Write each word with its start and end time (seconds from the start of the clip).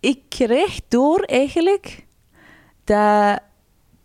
Ik 0.00 0.20
kreeg 0.28 0.80
door 0.88 1.20
eigenlijk 1.20 2.06
dat 2.84 3.40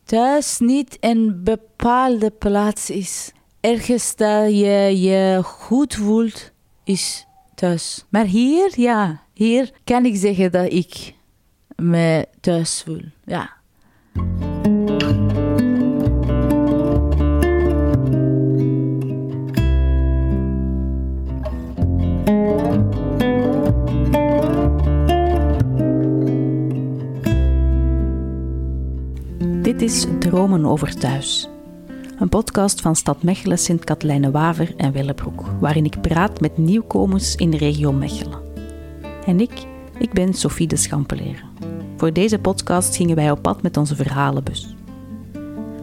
thuis 0.04 0.60
niet 0.60 0.98
een 1.00 1.44
bepaalde 1.44 2.32
plaats 2.32 2.90
is. 2.90 3.32
Ergens 3.60 4.16
dat 4.16 4.50
je 4.50 5.02
je 5.02 5.40
goed 5.44 5.96
voelt, 5.96 6.52
is 6.84 7.26
thuis. 7.56 8.06
Maar 8.10 8.26
hier, 8.26 8.72
ja, 8.76 9.22
hier 9.34 9.72
kan 9.84 10.06
ik 10.06 10.16
zeggen 10.16 10.52
dat 10.52 10.72
ik 10.72 11.14
me 11.76 12.28
thuis 12.40 12.82
voel. 12.82 13.02
Ja. 13.26 13.62
Is 29.84 30.06
Dromen 30.20 30.66
over 30.66 30.98
Thuis. 30.98 31.50
Een 32.20 32.30
podcast 32.30 32.82
van 32.82 32.96
Stad 32.96 33.24
Mechelen, 33.24 33.58
Sint-Katelijne-Waver 33.58 34.74
en 34.78 34.92
Willebroek, 34.92 35.44
waarin 35.60 35.86
ik 35.86 36.02
praat 36.02 36.42
met 36.42 36.58
nieuwkomers 36.58 37.36
in 37.36 37.50
de 37.50 37.58
regio 37.58 37.92
Mechelen. 37.92 38.40
En 39.26 39.40
ik, 39.40 39.52
ik 39.98 40.14
ben 40.14 40.34
Sophie 40.34 40.68
de 40.68 40.76
Schampeleer. 40.76 41.44
Voor 41.98 42.14
deze 42.14 42.40
podcast 42.40 42.96
gingen 42.96 43.16
wij 43.16 43.32
op 43.32 43.42
pad 43.42 43.62
met 43.62 43.78
onze 43.78 43.96
verhalenbus. 43.96 44.76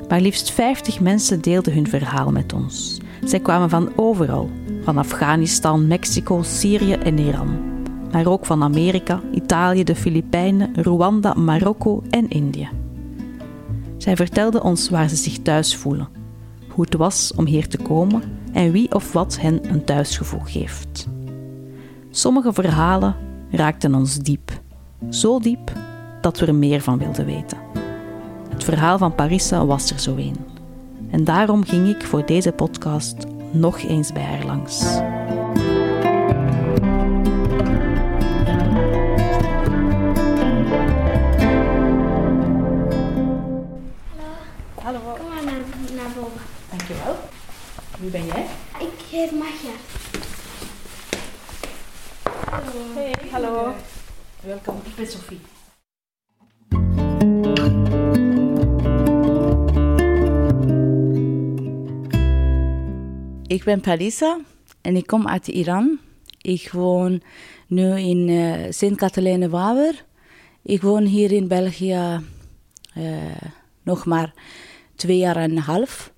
Maar 0.09 0.21
liefst 0.21 0.51
50 0.51 1.01
mensen 1.01 1.41
deelden 1.41 1.75
hun 1.75 1.89
verhaal 1.89 2.31
met 2.31 2.53
ons. 2.53 3.01
Zij 3.25 3.41
kwamen 3.41 3.71
van 3.71 3.93
overal, 3.97 4.51
van 4.83 4.99
Afghanistan, 4.99 5.87
Mexico, 5.87 6.43
Syrië 6.43 6.93
en 6.93 7.19
Iran. 7.19 7.59
Maar 8.13 8.27
ook 8.27 8.47
van 8.47 8.63
Amerika, 8.63 9.21
Italië, 9.33 9.85
de 9.85 9.97
Filipijnen, 9.97 10.83
Rwanda, 10.83 11.35
Marokko 11.35 12.03
en 12.11 12.29
Indië. 12.29 12.80
Zij 14.01 14.17
vertelden 14.17 14.63
ons 14.63 14.89
waar 14.89 15.09
ze 15.09 15.17
zich 15.17 15.39
thuis 15.39 15.77
voelen, 15.77 16.09
hoe 16.69 16.85
het 16.85 16.95
was 16.95 17.33
om 17.37 17.47
hier 17.47 17.69
te 17.69 17.77
komen 17.79 18.23
en 18.53 18.73
wie 18.73 18.95
of 18.95 19.13
wat 19.13 19.41
hen 19.41 19.71
een 19.71 19.85
thuisgevoel 19.85 20.41
geeft. 20.45 21.09
Sommige 22.11 22.53
verhalen 22.53 23.17
raakten 23.51 23.95
ons 23.95 24.19
diep, 24.19 24.61
zo 25.11 25.39
diep 25.39 25.73
dat 26.21 26.39
we 26.39 26.47
er 26.47 26.55
meer 26.55 26.81
van 26.81 26.99
wilden 26.99 27.25
weten. 27.25 27.59
Het 28.49 28.65
verhaal 28.65 28.99
van 28.99 29.15
Parissa 29.15 29.67
was 29.67 29.91
er 29.91 29.99
zo 29.99 30.17
een. 30.17 30.37
En 31.11 31.25
daarom 31.25 31.65
ging 31.65 31.89
ik 31.89 32.03
voor 32.03 32.27
deze 32.27 32.53
podcast 32.53 33.17
nog 33.53 33.79
eens 33.83 34.13
bij 34.13 34.23
haar 34.23 34.45
langs. 34.45 35.01
Welkom, 54.51 54.77
ik 54.85 54.95
ben 54.97 55.07
Sophie. 55.07 55.39
Ik 63.47 63.65
ben 63.65 63.81
Parisa 63.81 64.41
en 64.81 64.97
ik 64.97 65.07
kom 65.07 65.29
uit 65.29 65.49
Iran. 65.49 65.99
Ik 66.41 66.71
woon 66.71 67.23
nu 67.67 67.99
in 67.99 68.29
uh, 68.29 68.71
Sint-Katelijne-Waver. 68.71 70.05
Ik 70.63 70.83
woon 70.83 71.05
hier 71.05 71.33
in 71.33 71.49
België 71.49 72.21
uh, 72.97 73.17
nog 73.83 74.07
maar 74.07 74.35
twee 74.95 75.19
jaar 75.19 75.37
en 75.37 75.51
een 75.51 75.59
half. 75.59 76.13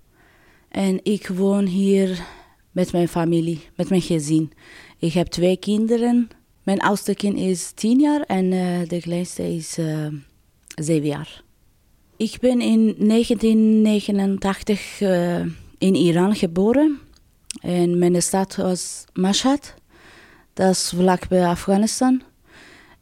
En 0.69 1.01
ik 1.03 1.29
woon 1.29 1.67
hier 1.67 2.27
met 2.71 2.93
mijn 2.93 3.09
familie, 3.09 3.69
met 3.77 3.89
mijn 3.89 4.03
gezin. 4.03 4.53
Ik 4.99 5.13
heb 5.13 5.27
twee 5.27 5.57
kinderen. 5.57 6.29
Mijn 6.63 6.81
oudste 6.81 7.15
kind 7.15 7.37
is 7.37 7.71
tien 7.71 8.01
jaar 8.01 8.21
en 8.21 8.53
uh, 8.53 8.89
de 8.89 9.01
kleinste 9.01 9.55
is 9.55 9.79
uh, 9.79 10.07
zeven 10.75 11.09
jaar. 11.09 11.43
Ik 12.17 12.39
ben 12.41 12.61
in 12.61 12.95
1989 12.99 15.01
uh, 15.01 15.41
in 15.79 15.95
Iran 15.95 16.35
geboren. 16.35 16.99
En 17.61 17.99
mijn 17.99 18.23
stad 18.23 18.57
was 18.57 19.05
Mashhad. 19.13 19.75
Dat 20.53 20.71
is 20.71 20.93
vlakbij 20.97 21.47
Afghanistan. 21.47 22.23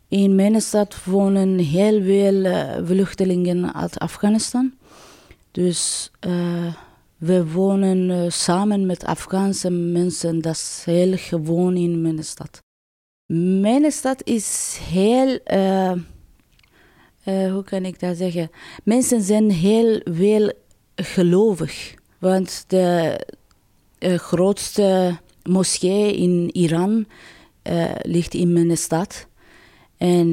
In 0.08 0.34
mijn 0.34 0.60
stad 0.60 1.04
wonen 1.04 1.58
heel 1.58 2.02
veel 2.02 2.66
vluchtelingen 2.84 3.74
uit 3.74 3.98
Afghanistan. 3.98 4.72
Dus 5.50 6.10
we 7.16 7.52
wonen 7.52 8.32
samen 8.32 8.86
met 8.86 9.04
Afghaanse 9.04 9.70
mensen. 9.70 10.40
Dat 10.40 10.54
is 10.54 10.82
heel 10.84 11.16
gewoon 11.16 11.76
in 11.76 12.02
mijn 12.02 12.24
stad. 12.24 12.60
Mijn 13.60 13.92
stad 13.92 14.24
is 14.24 14.78
heel, 14.82 15.38
uh, 15.52 15.92
hoe 17.24 17.64
kan 17.64 17.84
ik 17.84 18.00
dat 18.00 18.16
zeggen? 18.16 18.50
Mensen 18.84 19.22
zijn 19.22 19.50
heel 19.50 20.00
veel 20.04 20.52
gelovig. 20.96 21.94
Want 22.18 22.64
de 22.66 23.18
grootste 24.00 25.18
moskee 25.42 26.16
in 26.16 26.50
Iran 26.52 27.06
ligt 28.02 28.34
in 28.34 28.52
mijn 28.52 28.76
stad. 28.76 29.26
En 29.96 30.30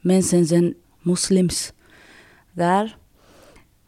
mensen 0.00 0.46
zijn 0.46 0.74
moslims 1.02 1.72
daar. 2.52 2.98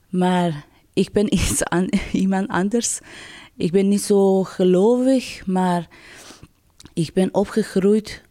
Maar 0.09 0.67
ik 0.93 1.13
ben 1.13 1.35
iets 1.39 1.65
an 1.65 1.93
iemand 2.13 2.49
anders. 2.49 3.01
Ik 3.57 3.73
ben 3.73 3.89
niet 3.89 4.03
zo 4.03 4.43
gelovig, 4.45 5.47
maar 5.47 5.89
ik 7.01 7.13
ben 7.13 7.35
opgegroeid 7.35 8.23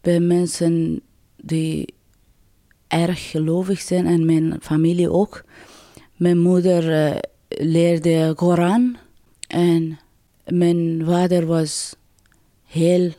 bij 0.00 0.20
mensen 0.20 1.00
die 1.36 1.94
erg 2.88 3.30
gelovig 3.30 3.80
zijn 3.80 4.06
en 4.06 4.24
mijn 4.24 4.56
familie 4.60 5.10
ook. 5.10 5.44
Mijn 6.16 6.38
moeder 6.38 7.12
uh, 7.12 7.18
leerde 7.48 8.32
Koran 8.36 8.96
en 9.48 9.98
mijn 10.46 11.02
vader 11.04 11.46
was 11.46 11.96
heel 12.64 13.12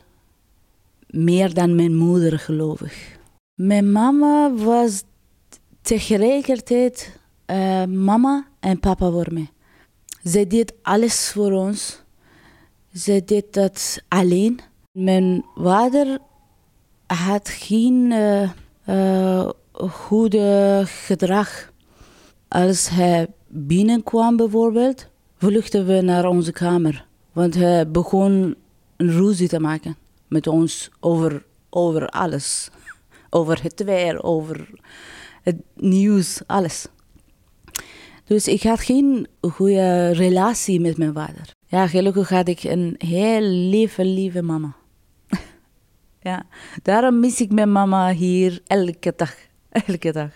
meer 1.06 1.54
dan 1.54 1.74
mijn 1.74 1.96
moeder 1.96 2.38
gelovig. 2.38 3.18
Mijn 3.54 3.92
mama 3.92 4.54
was 4.54 5.02
tegelijkertijd 5.80 7.18
uh, 7.46 7.84
mama 7.84 8.46
en 8.60 8.80
papa 8.80 9.10
voor 9.10 9.28
mij. 9.32 9.50
Ze 10.24 10.46
deed 10.46 10.74
alles 10.82 11.30
voor 11.30 11.52
ons. 11.52 12.02
Ze 12.94 13.22
deed 13.24 13.52
dat 13.52 14.02
alleen. 14.08 14.60
Mijn 14.92 15.44
vader 15.54 16.18
had 17.06 17.48
geen 17.48 18.10
uh, 18.10 18.50
uh, 18.88 19.48
goede 19.72 20.82
gedrag. 20.86 21.72
Als 22.48 22.88
hij 22.88 23.26
binnenkwam 23.48 24.36
bijvoorbeeld, 24.36 25.06
vluchtten 25.36 25.86
we 25.86 26.00
naar 26.00 26.24
onze 26.24 26.52
kamer. 26.52 27.06
Want 27.32 27.54
hij 27.54 27.90
begon 27.90 28.56
een 28.96 29.10
ruzie 29.10 29.48
te 29.48 29.60
maken 29.60 29.96
met 30.28 30.46
ons 30.46 30.90
over, 31.00 31.44
over 31.70 32.06
alles. 32.06 32.70
Over 33.34 33.62
het 33.62 33.84
weer, 33.84 34.22
over 34.22 34.68
het 35.42 35.56
nieuws, 35.74 36.42
alles. 36.46 36.86
Dus 38.24 38.48
ik 38.48 38.62
had 38.62 38.80
geen 38.80 39.26
goede 39.40 40.10
relatie 40.10 40.80
met 40.80 40.96
mijn 40.98 41.12
vader. 41.12 41.50
Ja, 41.66 41.86
gelukkig 41.86 42.28
had 42.28 42.48
ik 42.48 42.62
een 42.62 42.94
heel 42.98 43.40
lieve, 43.40 44.04
lieve 44.04 44.42
mama. 44.42 44.76
Ja, 46.22 46.42
daarom 46.82 47.20
mis 47.20 47.40
ik 47.40 47.52
mijn 47.52 47.72
mama 47.72 48.12
hier 48.12 48.60
elke 48.66 49.12
dag. 49.16 49.34
Elke 49.86 50.12
dag. 50.12 50.30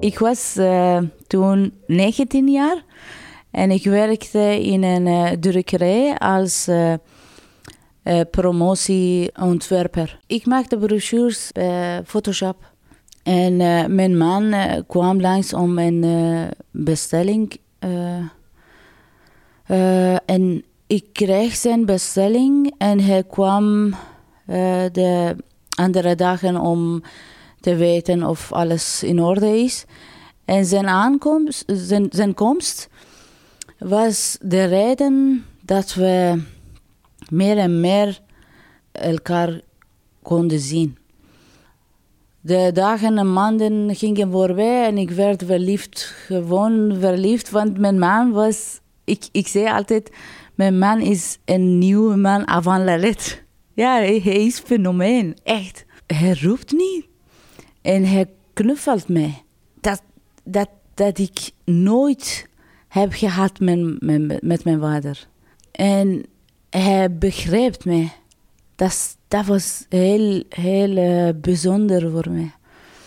Ik 0.00 0.18
was 0.18 0.56
uh, 0.56 0.98
toen 1.26 1.72
19 1.86 2.48
jaar 2.48 2.84
en 3.50 3.70
ik 3.70 3.84
werkte 3.84 4.64
in 4.64 4.82
een 4.82 5.06
uh, 5.06 5.30
drukkerij 5.30 6.18
als 6.18 6.68
uh, 6.68 6.94
promotieontwerper. 8.30 10.20
Ik 10.26 10.46
maakte 10.46 10.78
brochures 10.78 11.50
Photoshop. 12.04 12.70
En 13.22 13.56
mijn 13.94 14.16
man 14.16 14.54
kwam 14.86 15.20
langs 15.20 15.54
om 15.54 15.78
een 15.78 16.04
bestelling. 16.70 17.60
En 20.24 20.64
ik 20.86 21.04
kreeg 21.12 21.54
zijn 21.54 21.86
bestelling 21.86 22.74
en 22.78 23.00
hij 23.00 23.24
kwam 23.24 23.94
de 24.92 25.36
andere 25.76 26.14
dagen 26.14 26.56
om 26.56 27.02
te 27.60 27.74
weten 27.74 28.22
of 28.22 28.52
alles 28.52 29.02
in 29.02 29.20
orde 29.22 29.58
is. 29.58 29.84
En 30.44 30.64
zijn 30.64 30.86
aankomst, 30.86 31.64
zijn, 31.66 32.06
zijn 32.10 32.34
komst 32.34 32.88
was 33.78 34.38
de 34.40 34.64
reden 34.64 35.44
dat 35.60 35.94
we 35.94 36.42
meer 37.28 37.58
en 37.58 37.80
meer 37.80 38.20
elkaar 38.92 39.60
konden 40.22 40.58
zien. 40.58 40.98
De 42.44 42.70
dagen 42.72 43.18
en 43.18 43.32
maanden 43.32 43.94
gingen 43.94 44.30
voorbij 44.30 44.86
en 44.86 44.98
ik 44.98 45.10
werd 45.10 45.42
verliefd, 45.46 46.14
gewoon 46.26 46.96
verliefd, 47.00 47.50
want 47.50 47.78
mijn 47.78 47.98
man 47.98 48.30
was, 48.30 48.80
ik, 49.04 49.28
ik 49.32 49.46
zei 49.48 49.66
altijd, 49.66 50.10
mijn 50.54 50.78
man 50.78 51.00
is 51.00 51.38
een 51.44 51.78
nieuwe 51.78 52.16
man 52.16 52.48
avant 52.48 52.84
la 52.84 52.96
lettre. 52.96 53.36
Ja, 53.74 53.94
hij, 53.94 54.20
hij 54.24 54.44
is 54.46 54.58
fenomeen, 54.58 55.36
echt. 55.42 55.84
Hij 56.06 56.36
roept 56.40 56.72
niet 56.72 57.06
en 57.82 58.04
hij 58.04 58.26
knuffelt 58.52 59.08
mij. 59.08 59.42
Dat, 59.80 60.02
dat, 60.44 60.68
dat 60.94 61.18
ik 61.18 61.50
nooit 61.64 62.48
heb 62.88 63.12
gehad 63.12 63.60
met, 63.60 64.02
met, 64.02 64.42
met 64.42 64.64
mijn 64.64 64.80
vader. 64.80 65.28
En 65.70 66.24
hij 66.70 67.18
begrijpt 67.18 67.84
mij. 67.84 68.12
Dat, 68.74 69.16
dat 69.32 69.46
was 69.46 69.86
heel, 69.88 70.42
heel 70.48 70.96
uh, 70.96 71.28
bijzonder 71.40 72.10
voor 72.10 72.30
mij. 72.30 72.52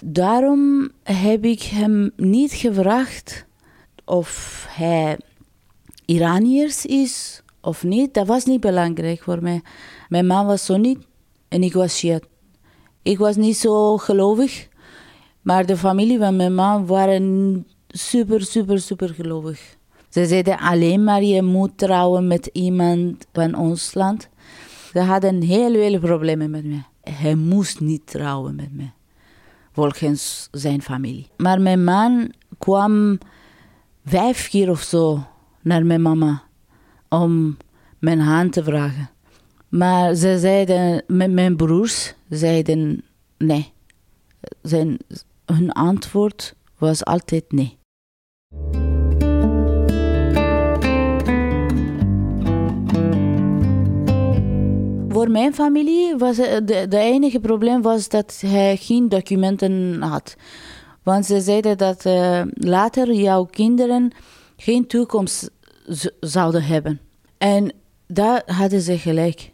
Daarom 0.01 0.89
heb 1.03 1.45
ik 1.45 1.61
hem 1.61 2.11
niet 2.15 2.53
gevraagd 2.53 3.45
of 4.05 4.65
hij 4.69 5.17
Iraniërs 6.05 6.85
is 6.85 7.41
of 7.61 7.83
niet. 7.83 8.13
Dat 8.13 8.27
was 8.27 8.45
niet 8.45 8.59
belangrijk 8.59 9.21
voor 9.21 9.41
mij. 9.41 9.61
Mijn 10.09 10.27
man 10.27 10.45
was 10.45 10.65
zo 10.65 10.77
niet 10.77 10.97
en 11.47 11.63
ik 11.63 11.73
was 11.73 11.97
Shiat. 11.97 12.23
Ik 13.01 13.17
was 13.17 13.35
niet 13.35 13.57
zo 13.57 13.97
gelovig, 13.97 14.67
maar 15.41 15.65
de 15.65 15.77
familie 15.77 16.19
van 16.19 16.35
mijn 16.35 16.55
man 16.55 16.85
waren 16.85 17.67
super, 17.87 18.41
super, 18.41 18.79
super 18.79 19.09
gelovig. 19.09 19.75
Ze 20.09 20.25
zeiden 20.25 20.59
alleen 20.59 21.03
maar 21.03 21.23
je 21.23 21.41
moet 21.41 21.77
trouwen 21.77 22.27
met 22.27 22.49
iemand 22.53 23.25
van 23.33 23.55
ons 23.55 23.93
land. 23.93 24.29
Ze 24.95 25.01
hadden 25.01 25.41
heel 25.41 25.73
veel 25.73 25.99
problemen 25.99 26.49
met 26.49 26.65
mij. 26.65 26.85
Hij 27.01 27.35
moest 27.35 27.79
niet 27.79 28.07
trouwen 28.07 28.55
met 28.55 28.75
mij, 28.75 28.93
volgens 29.71 30.47
zijn 30.51 30.81
familie. 30.81 31.27
Maar 31.37 31.61
mijn 31.61 31.83
man 31.83 32.33
kwam 32.57 33.17
vijf 34.05 34.49
keer 34.49 34.69
of 34.69 34.81
zo 34.81 35.23
naar 35.61 35.85
mijn 35.85 36.01
mama 36.01 36.43
om 37.09 37.57
mijn 37.99 38.19
hand 38.19 38.53
te 38.53 38.63
vragen. 38.63 39.09
Maar 39.69 40.13
ze 40.13 40.39
zeiden, 40.39 41.03
mijn 41.33 41.55
broers 41.55 42.13
zeiden 42.29 43.03
nee. 43.37 43.73
Zijn, 44.61 44.97
hun 45.45 45.71
antwoord 45.71 46.55
was 46.77 47.05
altijd 47.05 47.51
nee. 47.51 47.77
Voor 55.25 55.33
mijn 55.33 55.53
familie 55.53 56.15
was 56.15 56.37
het 56.37 56.67
de, 56.67 56.87
de 56.87 56.97
enige 56.97 57.39
probleem 57.39 57.81
was 57.81 58.09
dat 58.09 58.41
hij 58.45 58.77
geen 58.77 59.09
documenten 59.09 60.01
had. 60.01 60.35
Want 61.03 61.25
ze 61.25 61.41
zeiden 61.41 61.77
dat 61.77 62.05
uh, 62.05 62.41
later 62.53 63.13
jouw 63.13 63.45
kinderen 63.45 64.11
geen 64.57 64.87
toekomst 64.87 65.49
zouden 66.19 66.63
hebben. 66.63 66.99
En 67.37 67.73
daar 68.07 68.43
hadden 68.45 68.81
ze 68.81 68.97
gelijk. 68.97 69.51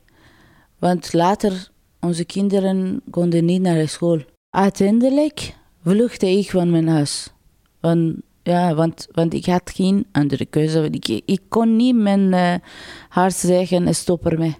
Want 0.80 1.14
later, 1.14 1.70
onze 2.00 2.26
kinderen 2.26 3.02
konden 3.10 3.46
niet 3.46 3.62
naar 3.62 3.88
school. 3.88 4.20
Uiteindelijk 4.50 5.56
vluchtte 5.84 6.30
ik 6.30 6.50
van 6.50 6.72
mijn 6.72 6.88
huis. 6.88 7.34
Want, 7.80 8.16
ja, 8.44 8.74
want, 8.74 9.08
want 9.12 9.34
ik 9.34 9.46
had 9.46 9.72
geen 9.74 10.06
andere 10.12 10.46
keuze. 10.46 10.90
Ik, 10.90 11.22
ik 11.26 11.42
kon 11.50 11.76
niet 11.76 11.96
mijn 11.96 12.34
uh, 12.34 12.54
hart 13.10 13.36
zeggen, 13.36 13.96
stop 13.96 14.26
ermee. 14.26 14.56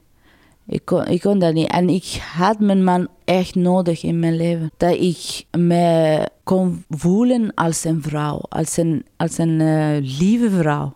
Ik 0.72 0.86
kon, 0.86 1.08
ik 1.08 1.22
kon 1.22 1.40
dat 1.40 1.54
niet. 1.54 1.68
En 1.68 1.90
ik 1.90 2.22
had 2.34 2.60
mijn 2.60 2.84
man 2.84 3.08
echt 3.26 3.56
nodig 3.56 4.04
in 4.04 4.20
mijn 4.20 4.36
leven. 4.36 4.72
Dat 4.78 4.94
ik 4.94 5.46
me 5.58 6.28
kon 6.44 6.84
voelen 6.90 7.54
als 7.54 7.84
een 7.84 8.02
vrouw. 8.02 8.42
Als 8.50 8.78
een, 8.78 9.06
als 9.18 9.38
een 9.38 9.60
uh, 9.60 10.20
lieve 10.20 10.50
vrouw. 10.50 10.96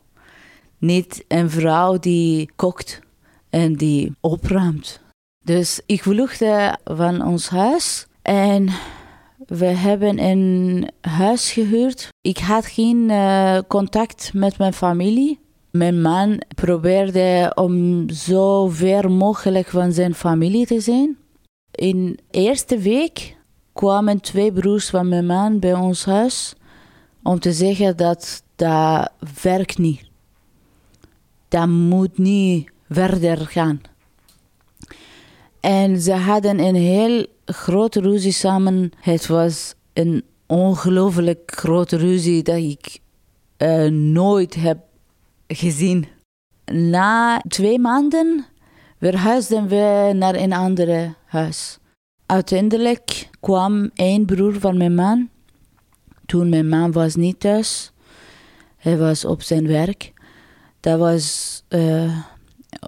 Niet 0.77 1.25
een 1.27 1.50
vrouw 1.50 2.00
die 2.00 2.50
kookt 2.56 3.00
en 3.50 3.74
die 3.74 4.16
opruimt. 4.22 5.01
Dus 5.44 5.81
ik 5.86 6.04
vluchtte 6.04 6.77
van 6.83 7.25
ons 7.25 7.50
huis 7.50 8.07
en 8.22 8.69
we 9.48 9.66
hebben 9.66 10.19
een 10.19 10.89
huis 11.01 11.51
gehuurd. 11.51 12.10
Ik 12.22 12.38
had 12.38 12.66
geen 12.66 13.10
uh, 13.10 13.57
contact 13.68 14.33
met 14.33 14.57
mijn 14.57 14.74
familie. 14.74 15.44
Mijn 15.75 16.01
man 16.01 16.42
probeerde 16.56 17.51
om 17.56 18.10
zo 18.10 18.68
ver 18.68 19.12
mogelijk 19.12 19.68
van 19.68 19.92
zijn 19.92 20.16
familie 20.16 20.66
te 20.66 20.80
zijn. 20.80 21.18
In 21.72 22.06
de 22.06 22.39
eerste 22.39 22.77
week 22.77 23.38
kwamen 23.74 24.22
twee 24.22 24.51
broers 24.51 24.89
van 24.89 25.10
mijn 25.10 25.25
man 25.25 25.60
bij 25.60 25.74
ons 25.74 26.06
huis 26.06 26.56
om 27.24 27.39
te 27.39 27.54
zeggen 27.54 27.98
dat 27.98 28.44
dat 28.56 29.12
werkt 29.42 29.77
niet. 29.77 30.10
Dat 31.48 31.68
moet 31.68 32.18
niet 32.18 32.72
verder 32.89 33.38
gaan. 33.38 33.81
En 35.60 36.01
ze 36.01 36.13
hadden 36.13 36.60
een 36.60 36.75
heel 36.75 37.25
grote 37.45 38.00
ruzie 38.00 38.31
samen. 38.31 38.92
Het 39.00 39.27
was 39.27 39.74
een 39.94 40.24
ongelooflijk 40.45 41.51
grote 41.56 41.98
ruzie 41.98 42.44
dat 42.44 42.57
ik 42.57 43.00
uh, 43.57 43.89
nooit 43.92 44.56
heb 44.56 44.77
gezien. 45.47 46.07
Na 46.65 47.42
twee 47.47 47.80
maanden 47.80 48.45
verhuisden 49.00 49.68
we 49.68 50.12
naar 50.15 50.36
een 50.36 50.53
ander 50.53 51.15
huis. 51.25 51.77
Uiteindelijk 52.25 53.30
kwam 53.39 53.89
één 53.95 54.25
broer 54.25 54.59
van 54.59 54.77
mijn 54.77 54.95
man. 54.95 55.30
Toen 56.25 56.50
mijn 56.50 56.68
man 56.68 56.92
was 56.92 57.15
niet 57.15 57.39
thuis. 57.39 57.92
Hij 58.77 58.97
was 58.97 59.25
op 59.25 59.42
zijn 59.42 59.68
werk. 59.68 60.13
Dat 60.80 61.00
was 61.00 61.63
uh, 61.69 62.19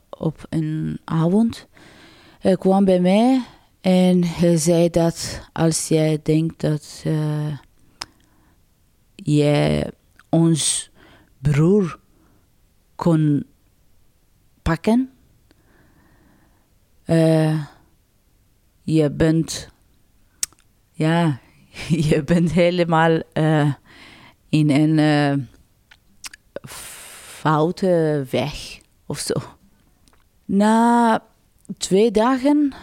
op 0.09 0.45
een 0.49 0.99
avond. 1.03 1.67
Hij 2.39 2.55
kwam 2.55 2.85
bij 2.85 2.99
mij 2.99 3.41
en 3.81 4.23
hij 4.23 4.57
zei 4.57 4.89
dat 4.89 5.41
als 5.53 5.87
jij 5.87 6.19
denkt 6.23 6.61
dat 6.61 7.03
uh, 7.07 7.57
jij 9.15 9.91
ons 10.29 10.89
broer 11.41 11.99
kon 12.97 13.45
pakken, 14.61 15.09
uh, 17.05 17.63
je 18.83 19.11
bent, 19.11 19.69
ja, 20.91 21.39
je 22.09 22.23
bent 22.23 22.51
helemaal 22.51 23.21
uh, 23.33 23.73
in 24.49 24.69
een 24.69 24.97
uh, 24.97 25.45
foute 26.65 28.25
weg 28.29 28.79
of 29.05 29.19
zo. 29.19 29.33
Na 30.45 31.23
twee 31.77 32.11
dagen 32.11 32.73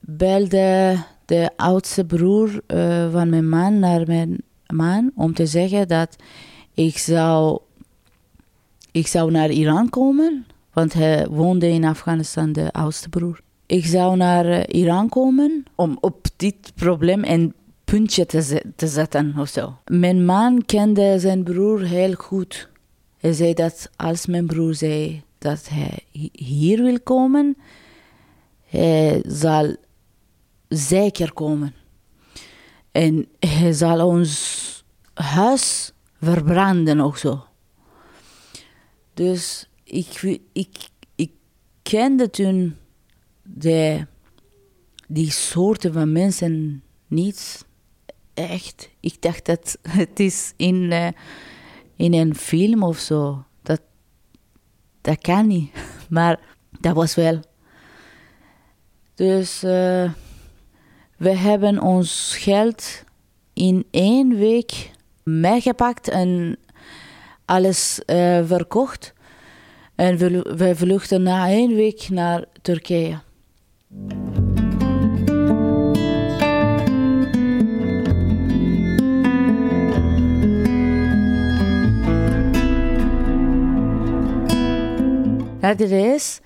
belde 0.00 0.96
de 1.24 1.50
oudste 1.56 2.04
broer 2.04 2.62
van 3.10 3.28
mijn 3.28 3.48
man 3.48 3.78
naar 3.78 4.06
mijn 4.06 4.42
man 4.66 5.10
om 5.14 5.34
te 5.34 5.46
zeggen 5.46 5.88
dat 5.88 6.16
ik 6.74 6.98
zou, 6.98 7.60
ik 8.92 9.06
zou 9.06 9.30
naar 9.30 9.50
Iran 9.50 9.88
komen, 9.88 10.46
want 10.72 10.92
hij 10.92 11.28
woonde 11.28 11.68
in 11.68 11.84
Afghanistan, 11.84 12.52
de 12.52 12.72
oudste 12.72 13.08
broer. 13.08 13.40
Ik 13.66 13.86
zou 13.86 14.16
naar 14.16 14.46
uh, 14.46 14.60
Iran 14.66 15.08
komen 15.08 15.64
om 15.74 15.98
op 16.00 16.26
dit 16.36 16.72
probleem 16.74 17.24
een 17.24 17.54
puntje 17.84 18.26
te 18.76 18.86
zetten 18.86 19.34
of 19.38 19.48
zo. 19.48 19.76
Mijn 19.84 20.24
man 20.24 20.64
kende 20.66 21.18
zijn 21.18 21.42
broer 21.42 21.80
heel 21.80 22.12
goed. 22.14 22.68
Hij 23.18 23.32
zei 23.32 23.54
dat 23.54 23.90
als 23.96 24.26
mijn 24.26 24.46
broer 24.46 24.74
zei 24.74 25.22
dat 25.38 25.68
hij 25.68 25.98
hier 26.32 26.82
wil 26.82 27.00
komen, 27.00 27.56
hij 28.68 29.22
zal 29.26 29.76
zeker 30.68 31.32
komen. 31.32 31.74
En 32.92 33.26
hij 33.38 33.72
zal 33.72 34.06
ons 34.06 34.84
huis 35.14 35.92
verbranden 36.20 37.00
of 37.00 37.16
zo. 37.16 37.44
Dus 39.22 39.68
ik, 39.84 40.38
ik, 40.52 40.88
ik 41.14 41.30
kende 41.82 42.30
toen 42.30 42.76
die 45.06 45.30
soorten 45.30 45.92
van 45.92 46.12
mensen 46.12 46.82
niet 47.06 47.64
echt. 48.34 48.90
Ik 49.00 49.22
dacht 49.22 49.44
dat 49.44 49.78
het 49.88 50.20
is 50.20 50.52
in, 50.56 50.74
uh, 50.74 51.08
in 51.96 52.14
een 52.14 52.34
film 52.34 52.82
of 52.82 52.98
zo. 52.98 53.44
Dat, 53.62 53.80
dat 55.00 55.20
kan 55.20 55.46
niet. 55.46 55.70
Maar 56.08 56.40
dat 56.80 56.94
was 56.94 57.14
wel. 57.14 57.40
Dus 59.14 59.64
uh, 59.64 60.12
we 61.16 61.30
hebben 61.30 61.80
ons 61.80 62.36
geld 62.36 63.04
in 63.52 63.86
één 63.90 64.36
week 64.36 64.90
meegepakt 65.22 66.08
en 66.08 66.58
alles 67.44 68.00
uh, 68.06 68.40
verkocht. 68.44 69.14
En 69.94 70.16
we, 70.56 70.72
vluchten 70.74 71.22
na 71.22 71.48
één 71.48 71.74
week 71.74 72.08
naar 72.08 72.44
Turkije. 72.62 73.20
Na 85.60 85.74
de 85.74 85.86
reis 85.86 86.40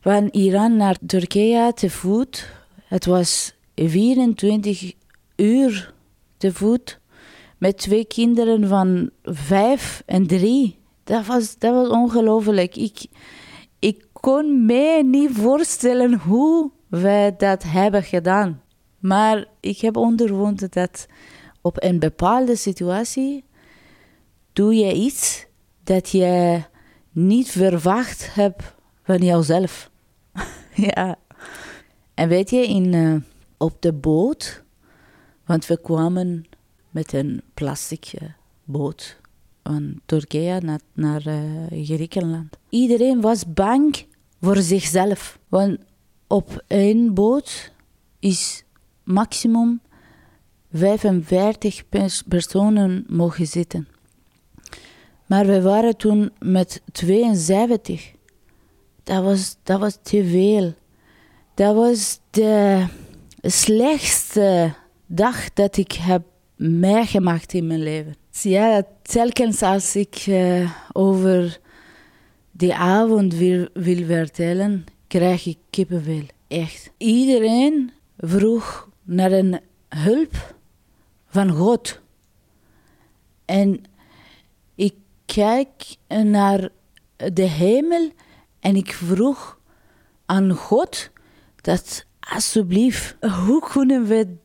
van 0.00 0.28
Iran 0.30 0.76
naar 0.76 0.96
Turkije 1.06 1.72
te 1.74 1.90
voet. 1.90 2.48
Het 2.84 3.04
was 3.04 3.54
24 3.74 4.92
uur 5.36 5.92
te 6.36 6.52
voet 6.52 7.00
met 7.62 7.78
twee 7.78 8.04
kinderen 8.04 8.68
van 8.68 9.10
vijf 9.22 10.02
en 10.06 10.26
drie. 10.26 10.78
Dat 11.04 11.26
was, 11.26 11.58
dat 11.58 11.74
was 11.74 11.88
ongelooflijk. 11.88 12.76
Ik, 12.76 13.06
ik 13.78 14.06
kon 14.12 14.66
me 14.66 15.02
niet 15.04 15.30
voorstellen 15.32 16.18
hoe 16.18 16.70
wij 16.88 17.36
dat 17.36 17.62
hebben 17.62 18.02
gedaan. 18.02 18.62
Maar 18.98 19.44
ik 19.60 19.78
heb 19.78 19.96
ondervonden 19.96 20.70
dat 20.70 21.06
op 21.60 21.82
een 21.82 21.98
bepaalde 21.98 22.56
situatie 22.56 23.44
doe 24.52 24.74
je 24.74 24.92
iets 24.92 25.46
dat 25.84 26.08
je 26.08 26.62
niet 27.10 27.50
verwacht 27.50 28.34
hebt 28.34 28.74
van 29.02 29.18
jouzelf. 29.18 29.90
ja. 30.94 31.16
En 32.14 32.28
weet 32.28 32.50
je, 32.50 32.66
in, 32.66 32.92
uh, 32.92 33.16
op 33.56 33.82
de 33.82 33.92
boot, 33.92 34.62
want 35.44 35.66
we 35.66 35.80
kwamen 35.80 36.46
met 36.92 37.12
een 37.12 37.42
plastic 37.54 38.12
boot 38.64 39.16
van 39.62 40.00
Turkije 40.06 40.80
naar, 40.92 41.26
uh, 41.26 41.84
Griekenland. 41.84 42.58
Iedereen 42.68 43.20
was 43.20 43.52
bang 43.52 44.04
voor 44.40 44.56
zichzelf. 44.56 45.38
Want 45.48 45.78
op 46.26 46.64
één 46.66 47.14
boot 47.14 47.72
is 48.18 48.64
maximum 49.04 49.80
45 50.72 51.88
pers 51.88 52.22
personen 52.22 53.04
mogen 53.08 53.46
zitten. 53.46 53.88
Maar 55.26 55.46
we 55.46 55.62
waren 55.62 55.96
toen 55.96 56.32
met 56.38 56.82
72. 56.92 58.12
Dat 59.02 59.24
was, 59.24 59.56
dat 59.62 59.80
was 59.80 59.98
te 60.02 60.24
veel. 60.24 60.74
Dat 61.54 61.74
was 61.74 62.20
de 62.30 62.86
slechtste 63.42 64.74
dag 65.06 65.52
dat 65.52 65.76
ik 65.76 65.92
heb 65.92 66.22
meegemaakt 66.70 67.52
in 67.52 67.66
mijn 67.66 67.82
leven. 67.82 68.14
Ja, 68.30 68.82
telkens 69.02 69.62
als 69.62 69.96
ik 69.96 70.26
uh, 70.26 70.70
over 70.92 71.60
die 72.50 72.74
avond 72.74 73.34
wil, 73.34 73.68
wil 73.72 74.04
vertellen, 74.04 74.84
krijg 75.06 75.46
ik 75.46 75.58
kippenvel. 75.70 76.22
Echt. 76.48 76.90
Iedereen 76.96 77.92
vroeg 78.18 78.88
naar 79.02 79.32
een 79.32 79.60
hulp 79.88 80.54
van 81.26 81.50
God. 81.50 82.00
En 83.44 83.84
ik 84.74 84.94
kijk 85.24 85.96
naar 86.08 86.68
de 87.16 87.42
hemel 87.42 88.10
en 88.60 88.76
ik 88.76 88.92
vroeg 88.92 89.58
aan 90.26 90.50
God 90.50 91.10
dat 91.60 92.06
alsjeblieft, 92.20 93.16
hoe 93.46 93.68
kunnen 93.72 94.04
we 94.04 94.36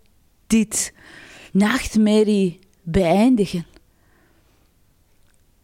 dit 0.48 0.94
nachtmerrie 1.58 2.60
beëindigen? 2.82 3.66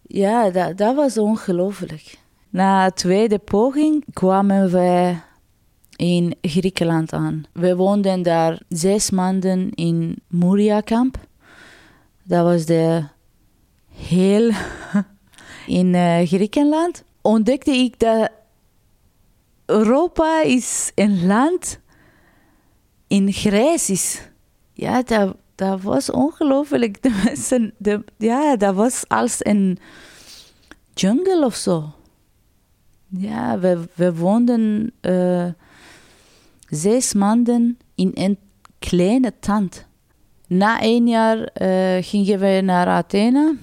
Ja, 0.02 0.50
dat, 0.50 0.78
dat 0.78 0.96
was 0.96 1.18
ongelooflijk. 1.18 2.18
Na 2.50 2.88
de 2.88 2.94
tweede 2.94 3.40
poging 3.40 4.06
kwamen 4.14 4.72
we 4.72 5.16
in 5.96 6.36
Griekenland 6.42 7.14
aan. 7.14 7.44
We 7.52 7.76
woonden 7.76 8.22
daar 8.22 8.62
zes 8.70 9.10
maanden 9.10 9.72
in 9.72 10.22
Moria-kamp. 10.28 11.18
Dat 12.24 12.44
was 12.44 12.66
de 12.66 13.04
heel 13.90 14.52
in 15.80 15.94
uh, 15.94 16.22
Griekenland. 16.22 17.04
Ontdekte 17.22 17.72
ik 17.72 18.00
dat 18.00 18.32
Europa 19.66 20.42
is 20.42 20.92
een 20.96 21.26
land 21.26 21.80
in 23.08 23.32
grijs 23.32 23.90
is. 23.90 24.22
Ja, 24.74 25.02
dat, 25.02 25.36
dat 25.56 25.82
was 25.82 26.12
ongelooflijk. 26.12 27.02
De 27.04 27.22
mensen, 27.24 27.74
de, 27.78 28.04
ja, 28.18 28.56
dat 28.56 28.76
was 28.76 29.04
als 29.08 29.46
een 29.46 29.78
jungle 30.94 31.46
of 31.46 31.56
zo. 31.56 31.94
Ja, 33.08 33.60
we, 33.60 33.88
we 33.94 34.16
woonden 34.16 34.94
uh, 35.02 35.48
zes 36.70 37.14
maanden 37.14 37.78
in 37.96 38.12
een 38.14 38.38
kleine 38.80 39.34
tent. 39.40 39.86
Na 40.48 40.82
een 40.82 41.08
jaar 41.08 41.38
uh, 41.38 42.04
gingen 42.04 42.40
we 42.40 42.62
naar 42.64 42.88
Athene 42.88 43.58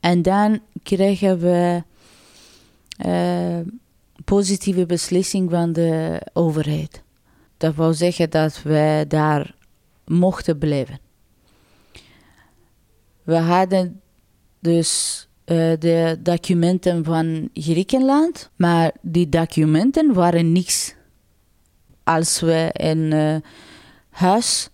en 0.00 0.22
dan 0.22 0.60
kregen 0.82 1.38
we 1.38 1.82
uh, 3.06 3.60
positieve 4.24 4.86
beslissing 4.86 5.50
van 5.50 5.72
de 5.72 6.20
overheid. 6.32 7.02
Dat 7.56 7.74
wou 7.74 7.94
zeggen 7.94 8.30
dat 8.30 8.62
we 8.62 9.04
daar 9.08 9.54
mochten 10.06 10.58
blijven. 10.58 10.98
We 13.22 13.36
hadden 13.36 14.00
dus 14.60 15.22
uh, 15.46 15.72
de 15.78 16.18
documenten 16.22 17.04
van 17.04 17.48
Griekenland, 17.52 18.50
maar 18.56 18.92
die 19.00 19.28
documenten 19.28 20.12
waren 20.12 20.52
niks. 20.52 20.94
Als 22.02 22.40
we 22.40 22.68
een 22.72 23.12
uh, 23.12 23.36
huis 24.10 24.68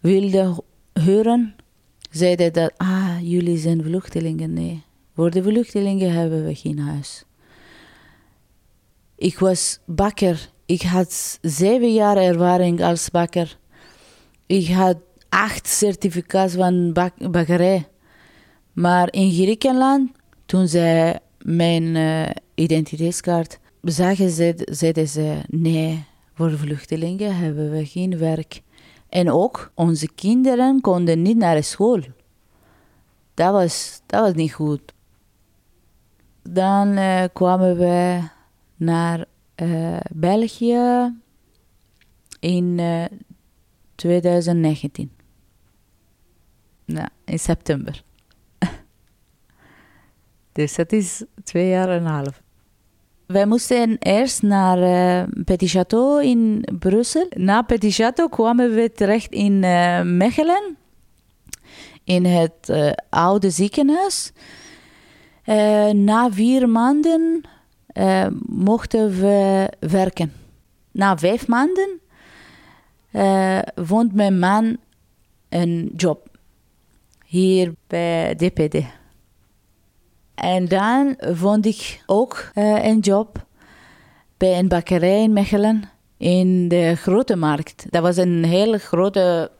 wilden 0.00 0.62
huren, 0.92 1.54
zeiden 2.10 2.52
dat, 2.52 2.72
ah, 2.76 3.16
jullie 3.20 3.58
zijn 3.58 3.82
vluchtelingen. 3.82 4.52
Nee, 4.52 4.82
voor 5.14 5.30
de 5.30 5.42
vluchtelingen 5.42 6.12
hebben 6.12 6.46
we 6.46 6.54
geen 6.54 6.78
huis. 6.78 7.24
Ik 9.16 9.38
was 9.38 9.78
bakker. 9.84 10.50
Ik 10.66 10.82
had 10.82 11.38
zeven 11.42 11.92
jaar 11.92 12.16
ervaring 12.16 12.82
als 12.82 13.10
bakker. 13.10 13.58
Ik 14.46 14.68
had 14.68 14.96
acht 15.28 15.66
certificaten 15.68 16.58
van 16.58 16.92
bak. 16.92 17.12
Maar 18.72 19.12
in 19.12 19.32
Griekenland, 19.32 20.10
toen 20.46 20.68
zij 20.68 21.20
mijn 21.38 21.82
uh, 21.82 22.26
identiteitskaart 22.54 23.58
zagen, 23.82 24.30
zeiden 24.74 25.08
ze: 25.08 25.42
nee, 25.48 26.04
voor 26.34 26.50
vluchtelingen 26.50 27.36
hebben 27.36 27.70
we 27.70 27.86
geen 27.86 28.18
werk. 28.18 28.62
En 29.08 29.30
ook 29.30 29.70
onze 29.74 30.08
kinderen 30.14 30.80
konden 30.80 31.22
niet 31.22 31.36
naar 31.36 31.64
school. 31.64 32.00
Dat 33.34 33.52
was, 33.52 34.00
dat 34.06 34.20
was 34.20 34.34
niet 34.34 34.52
goed. 34.52 34.92
Dan 36.42 36.88
uh, 36.88 37.24
kwamen 37.32 37.76
we 37.76 38.20
naar 38.76 39.24
uh, 39.62 39.96
België 40.12 41.14
in 42.40 42.80
2019. 43.96 45.10
Ja, 46.84 47.08
in 47.24 47.38
september. 47.38 48.02
dus 50.52 50.74
dat 50.74 50.92
is 50.92 51.24
twee 51.44 51.68
jaar 51.68 51.88
en 51.88 51.96
een 52.02 52.06
half. 52.06 52.42
Wij 53.26 53.46
moesten 53.46 53.96
eerst 53.98 54.42
naar 54.42 54.78
uh, 54.78 55.42
Petit 55.44 55.76
Château 55.76 56.22
in 56.22 56.68
Brussel. 56.78 57.26
Na 57.36 57.62
Petit 57.62 58.00
Château 58.02 58.28
kwamen 58.30 58.74
we 58.74 58.92
terecht 58.92 59.32
in 59.32 59.52
uh, 59.62 60.02
Mechelen, 60.02 60.76
in 62.04 62.24
het 62.24 62.68
uh, 62.70 62.92
oude 63.08 63.50
ziekenhuis. 63.50 64.32
na 65.92 66.32
vier 66.32 66.68
maanden 66.68 67.40
mochten 68.46 69.20
we 69.20 69.68
werken. 69.80 70.32
Na 70.90 71.18
vijf 71.18 71.46
maanden 71.46 72.00
vond 73.74 74.14
mijn 74.14 74.38
man 74.38 74.76
een 75.48 75.92
job 75.96 76.28
hier 77.26 77.74
bij 77.86 78.34
DPD. 78.34 78.84
En 80.34 80.68
dan 80.68 81.16
vond 81.18 81.66
ik 81.66 82.02
ook 82.06 82.50
uh, 82.54 82.84
een 82.84 82.98
job 82.98 83.46
bij 84.36 84.58
een 84.58 84.68
bakkerij 84.68 85.22
in 85.22 85.32
Mechelen 85.32 85.90
in 86.16 86.68
de 86.68 86.94
grote 86.94 87.36
markt. 87.36 87.86
Dat 87.90 88.02
was 88.02 88.16
een 88.16 88.44
hele 88.44 88.78
grote, 88.78 89.50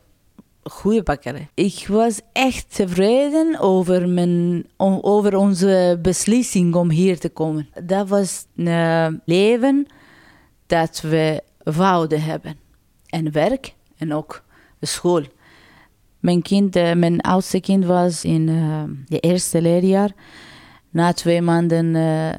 goede 0.63 1.03
bakkerij. 1.03 1.49
Ik 1.55 1.87
was 1.89 2.21
echt 2.33 2.75
tevreden 2.75 3.59
over, 3.59 4.09
mijn, 4.09 4.67
over 5.01 5.37
onze 5.37 5.99
beslissing 6.03 6.75
om 6.75 6.91
hier 6.91 7.19
te 7.19 7.29
komen. 7.29 7.69
Dat 7.85 8.09
was 8.09 8.47
een 8.57 9.23
leven 9.25 9.87
dat 10.67 11.01
we 11.01 11.43
wouden 11.63 12.23
hebben. 12.23 12.66
En 13.07 13.33
werk 13.33 13.75
en 13.97 14.13
ook 14.13 14.43
school. 14.81 15.23
Mijn, 16.21 16.43
kind, 16.43 16.77
uh, 16.77 16.93
mijn 16.93 17.21
oudste 17.21 17.61
kind 17.61 17.85
was 17.85 18.25
in 18.25 18.49
uh, 18.49 18.83
de 19.07 19.21
eerste 19.21 19.63
leerjaar. 19.63 20.11
Na 20.91 21.13
twee 21.13 21.43
maanden 21.43 21.95
uh, 21.95 22.33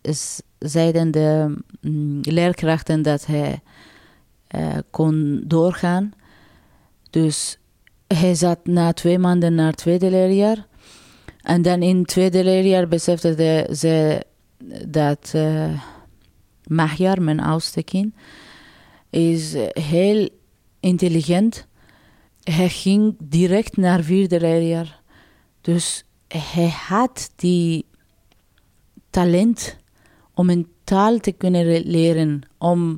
is, 0.00 0.40
zeiden 0.58 1.10
de 1.10 1.54
um, 1.80 2.20
leerkrachten 2.22 3.02
dat 3.02 3.26
hij 3.26 3.60
kon 4.90 5.42
doorgaan. 5.46 6.12
Dus 7.10 7.58
hij 8.06 8.34
zat 8.34 8.66
na 8.66 8.92
twee 8.92 9.18
maanden 9.18 9.54
naar 9.54 9.66
het 9.66 9.76
tweede 9.76 10.10
leerjaar. 10.10 10.66
En 11.42 11.62
dan 11.62 11.82
in 11.82 11.98
het 11.98 12.08
tweede 12.08 12.44
leerjaar 12.44 12.88
besefte 12.88 13.66
ze 13.76 14.24
dat 14.88 15.32
uh, 15.36 15.82
Magyar, 16.66 17.22
mijn 17.22 17.40
oudste 17.40 17.82
kind, 17.82 18.14
is 19.12 19.54
heel 19.72 20.28
intelligent. 20.80 21.66
Hij 22.42 22.68
ging 22.68 23.16
direct 23.22 23.76
naar 23.76 24.02
vierde 24.02 24.40
leerjaar. 24.40 25.00
Dus 25.60 26.04
hij 26.28 26.68
had 26.68 27.30
die 27.36 27.84
talent 29.10 29.76
om 30.34 30.50
een 30.50 30.68
taal 30.84 31.18
te 31.18 31.32
kunnen 31.32 31.82
leren, 31.86 32.40
om, 32.58 32.96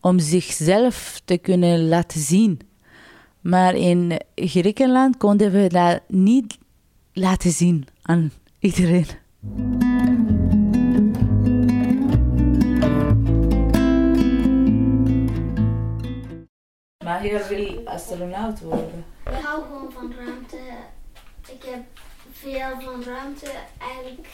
om 0.00 0.18
zichzelf 0.18 1.20
te 1.24 1.38
kunnen 1.38 1.88
laten 1.88 2.20
zien. 2.20 2.60
Maar 3.40 3.74
in 3.74 4.20
Griekenland 4.34 5.16
konden 5.16 5.52
we 5.52 5.66
dat 5.68 6.00
niet 6.08 6.58
laten 7.12 7.50
zien 7.50 7.86
aan 8.02 8.30
iedereen. 8.58 9.06
Maar 17.08 17.26
je 17.26 17.46
wil 17.48 17.86
astronaut 17.86 18.60
worden? 18.60 19.04
Ik 19.26 19.44
hou 19.44 19.62
gewoon 19.62 19.92
van 19.92 20.12
ruimte. 20.18 20.56
Ik 21.46 21.62
heb 21.64 21.82
veel 22.30 22.80
van 22.80 23.02
ruimte. 23.02 23.50
Eigenlijk 23.78 24.28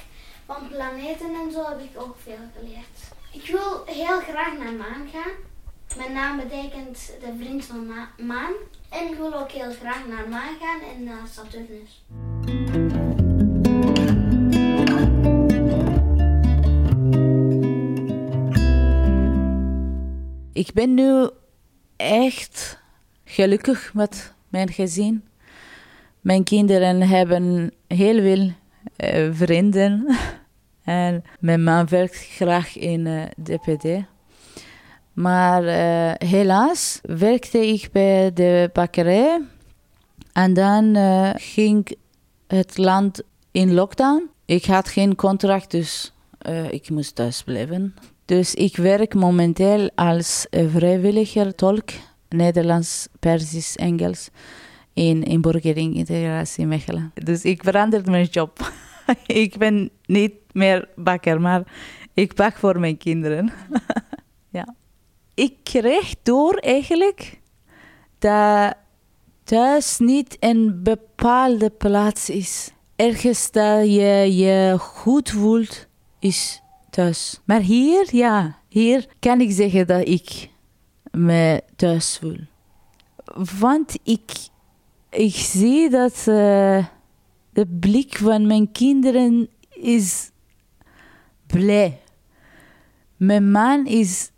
van 0.46 0.68
planeten 0.68 1.34
en 1.34 1.52
zo 1.52 1.68
heb 1.68 1.80
ik 1.80 2.00
ook 2.00 2.16
veel 2.18 2.44
geleerd. 2.58 3.12
Ik 3.32 3.46
wil 3.50 3.84
heel 3.86 4.20
graag 4.20 4.58
naar 4.58 4.72
maan 4.72 5.08
gaan. 5.12 5.32
Mijn 5.96 6.12
naam 6.12 6.36
betekent 6.36 7.12
de 7.20 7.34
vriend 7.38 7.64
van 7.64 7.86
ma 7.86 8.08
maan. 8.18 8.52
En 8.90 9.08
ik 9.10 9.14
wil 9.14 9.34
ook 9.34 9.50
heel 9.50 9.72
graag 9.72 10.06
naar 10.06 10.28
maan 10.28 10.56
gaan 10.60 10.80
en 10.80 11.04
naar 11.04 11.26
Saturnus. 11.32 12.02
Ik 20.52 20.72
ben 20.72 20.94
nu 20.94 21.28
echt 21.96 22.82
gelukkig 23.24 23.94
met 23.94 24.34
mijn 24.48 24.72
gezin. 24.72 25.24
Mijn 26.20 26.44
kinderen 26.44 27.02
hebben 27.02 27.72
heel 27.86 28.20
veel 28.20 28.52
uh, 28.96 29.34
vrienden. 29.34 30.16
en 30.84 31.24
mijn 31.40 31.62
man 31.62 31.88
werkt 31.88 32.16
graag 32.16 32.76
in 32.76 33.06
uh, 33.06 33.22
DPD. 33.42 34.04
Maar 35.12 35.64
uh, 35.64 36.28
helaas 36.28 37.00
werkte 37.02 37.66
ik 37.66 37.88
bij 37.92 38.32
de 38.32 38.70
bakkerij. 38.72 39.40
En 40.32 40.54
dan 40.54 40.96
ging 41.36 41.96
het 42.46 42.78
land 42.78 43.22
in 43.50 43.74
lockdown. 43.74 44.30
Ik 44.44 44.64
had 44.64 44.88
geen 44.88 45.14
contract, 45.14 45.70
dus 45.70 46.12
ik 46.70 46.90
moest 46.90 47.14
thuis 47.14 47.42
blijven. 47.42 47.94
Dus 48.24 48.54
ik 48.54 48.76
werk 48.76 49.14
momenteel 49.14 49.90
als 49.94 50.46
vrijwilliger 50.50 51.54
tolk 51.54 51.90
Nederlands, 52.28 53.08
Persisch, 53.20 53.76
Engels 53.76 54.30
in 54.92 55.22
inburgering 55.22 55.96
integratie 55.96 56.66
Mechelen. 56.66 57.12
Dus 57.14 57.42
ik 57.42 57.62
veranderde 57.62 58.10
mijn 58.10 58.24
job. 58.24 58.72
ik 59.26 59.58
ben 59.58 59.90
niet 60.06 60.32
meer 60.52 60.88
bakker, 60.96 61.40
maar 61.40 61.62
ik 62.14 62.34
bak 62.34 62.56
voor 62.56 62.80
mijn 62.80 62.96
kinderen. 62.96 63.52
ja. 64.58 64.74
Ik 65.34 65.54
kreeg 65.62 66.14
door 66.22 66.54
eigenlijk 66.54 67.40
dat 68.18 68.74
thuis 69.44 69.98
niet 69.98 70.36
een 70.40 70.82
bepaalde 70.82 71.70
plaats 71.70 72.30
is. 72.30 72.70
Ergens 72.96 73.50
dat 73.50 73.80
je 73.80 74.36
je 74.36 74.76
goed 74.78 75.30
voelt, 75.30 75.86
is 76.18 76.62
Maar 77.44 77.60
hier, 77.60 78.08
ja, 78.10 78.58
hier 78.68 79.06
kan 79.18 79.40
ik 79.40 79.50
zeggen 79.50 79.86
dat 79.86 80.08
ik 80.08 80.48
me 81.10 81.62
thuis 81.76 82.18
voel. 82.18 82.38
Want 83.58 83.98
ik, 84.02 84.30
ik 85.10 85.34
zie 85.34 85.90
dat 85.90 86.16
uh, 86.28 86.86
de 87.50 87.66
blik 87.80 88.16
van 88.16 88.46
mijn 88.46 88.72
kinderen 88.72 89.48
is 89.70 90.30
blij. 91.46 92.00
Mijn 93.16 93.50
man 93.50 93.86
is 93.86 94.30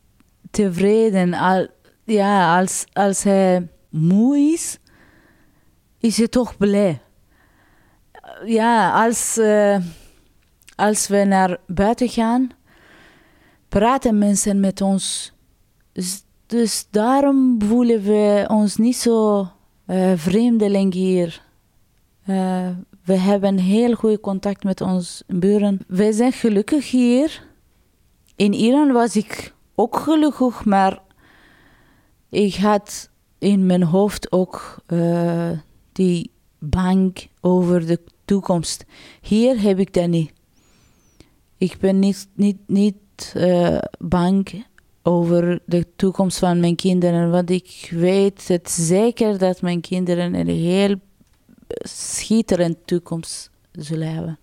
tevreden. 0.51 1.35
Al, 1.35 1.66
ja, 2.05 2.59
als, 2.59 2.85
als 2.92 3.23
hij 3.23 3.69
moe 3.90 4.38
is, 4.38 4.79
is 5.99 6.16
hij 6.16 6.29
toch 6.29 6.57
blij. 6.57 7.01
Ja, 8.45 9.05
als, 9.05 9.38
uh, 9.38 9.77
als 10.77 11.09
we 11.09 11.25
naar 11.25 11.59
buiten 11.67 12.09
gaan, 12.09 12.51
praten 13.69 14.19
mensen 14.19 14.61
met 14.61 14.81
ons. 14.81 15.33
Dus 16.47 16.87
daarom 16.91 17.62
voelen 17.62 18.03
we 18.03 18.45
ons 18.49 18.77
niet 18.77 18.97
zo 18.97 19.49
uh, 19.87 20.12
vreemdeling 20.17 20.93
hier. 20.93 21.43
Uh, 22.27 22.69
we 23.05 23.19
hebben 23.19 23.59
heel 23.59 23.95
goed 23.95 24.21
contact 24.21 24.65
met 24.65 24.81
onze 24.81 25.25
buren. 25.27 25.81
Wij 25.87 26.12
zijn 26.12 26.33
gelukkig 26.33 26.91
hier. 26.91 27.45
In 28.37 28.53
Iran 28.53 28.93
was 28.93 29.17
ik 29.17 29.55
ook 29.75 29.97
gelukkig, 29.97 30.65
maar 30.65 31.03
ik 32.31 32.55
had 32.55 33.11
in 33.39 33.67
mijn 33.67 33.83
hoofd 33.83 34.33
ook 34.33 34.77
uh, 34.87 35.51
die 35.93 36.31
bang 36.59 37.29
over 37.41 37.87
de 37.87 38.01
toekomst. 38.25 38.85
Hier 39.21 39.61
heb 39.61 39.79
ik 39.79 39.93
dat 39.93 40.09
niet. 40.09 40.36
Ik 41.59 41.79
ben 41.79 41.99
niet, 41.99 42.29
niet, 42.35 42.59
niet 42.66 43.35
bang 43.99 44.64
over 45.03 45.61
de 45.64 45.87
toekomst 45.97 46.38
van 46.38 46.61
mijn 46.61 46.77
kinderen. 46.77 47.31
Want 47.31 47.51
ik 47.51 47.88
weet 47.90 48.49
het 48.49 48.71
zeker 48.71 49.38
dat 49.38 49.62
mijn 49.62 49.81
kinderen 49.81 50.35
een 50.35 50.49
heel 50.49 50.95
schitterende 51.79 52.79
toekomst 52.85 53.51
zullen 53.73 54.14
hebben. 54.14 54.38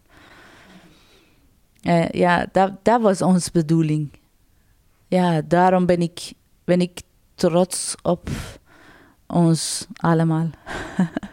Uh, 1.81 2.09
ja, 2.09 2.47
dat, 2.51 2.71
dat 2.81 3.01
was 3.01 3.21
onze 3.21 3.49
bedoeling. 3.53 4.09
Ja, 5.07 5.41
daarom 5.41 5.85
ben 5.85 6.01
ik, 6.01 6.33
ben 6.63 6.81
ik 6.81 7.01
trots 7.35 7.95
op 8.01 8.29
ons 9.27 9.87
allemaal. 9.95 10.49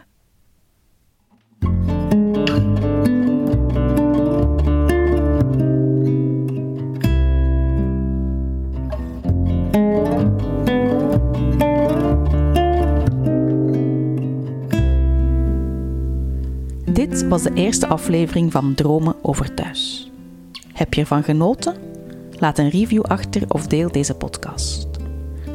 was 17.31 17.43
de 17.43 17.53
eerste 17.53 17.87
aflevering 17.87 18.51
van 18.51 18.73
Dromen 18.73 19.15
over 19.21 19.53
Thuis. 19.53 20.11
Heb 20.73 20.93
je 20.93 21.01
ervan 21.01 21.23
genoten? 21.23 21.75
Laat 22.31 22.57
een 22.57 22.69
review 22.69 23.03
achter 23.03 23.43
of 23.47 23.67
deel 23.67 23.91
deze 23.91 24.13
podcast. 24.13 24.87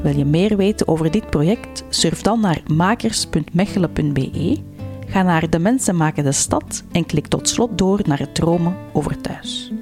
Wil 0.03 0.17
je 0.17 0.25
meer 0.25 0.57
weten 0.57 0.89
over 0.89 1.11
dit 1.11 1.31
project? 1.31 1.85
Surf 1.89 2.23
dan 2.23 2.41
naar 2.41 2.61
makers.mechelen.be, 2.67 4.59
ga 5.07 5.23
naar 5.23 5.51
De 5.51 5.59
Mensen 5.59 5.97
Maken 5.97 6.25
de 6.25 6.33
Stad 6.33 6.85
en 6.93 7.07
klik 7.07 7.27
tot 7.27 7.49
slot 7.49 7.79
door 7.79 8.01
naar 8.05 8.33
Dromen 8.33 8.77
over 8.93 9.21
Thuis. 9.21 9.73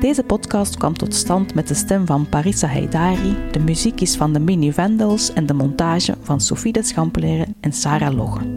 Deze 0.00 0.22
podcast 0.22 0.76
kwam 0.76 0.94
tot 0.94 1.14
stand 1.14 1.54
met 1.54 1.68
de 1.68 1.74
stem 1.74 2.06
van 2.06 2.28
Parissa 2.28 2.66
Haidari, 2.66 3.36
de 3.52 3.58
muziek 3.58 4.00
is 4.00 4.16
van 4.16 4.32
de 4.32 4.40
Mini 4.40 4.72
Vandals 4.72 5.32
en 5.32 5.46
de 5.46 5.54
montage 5.54 6.14
van 6.22 6.40
Sophie 6.40 6.72
de 6.72 6.82
Schampeleren 6.82 7.54
en 7.60 7.72
Sarah 7.72 8.14
Logge. 8.16 8.55